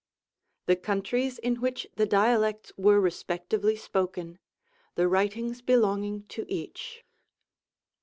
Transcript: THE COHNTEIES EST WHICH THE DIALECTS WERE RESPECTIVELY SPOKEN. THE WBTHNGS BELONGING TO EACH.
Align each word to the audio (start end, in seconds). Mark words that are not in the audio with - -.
THE 0.65 0.75
COHNTEIES 0.75 1.39
EST 1.43 1.59
WHICH 1.59 1.85
THE 1.95 2.07
DIALECTS 2.07 2.71
WERE 2.75 2.99
RESPECTIVELY 2.99 3.75
SPOKEN. 3.75 4.39
THE 4.95 5.03
WBTHNGS 5.03 5.63
BELONGING 5.63 6.23
TO 6.27 6.43
EACH. 6.51 7.03